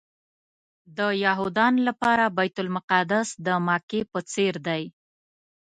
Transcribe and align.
د 0.97 0.99
یهودانو 1.23 1.79
لپاره 1.87 2.33
بیت 2.37 2.55
المقدس 2.63 3.27
د 3.45 3.47
مکې 3.67 4.01
په 4.11 4.19
څېر 4.31 4.53
دی. 4.67 4.83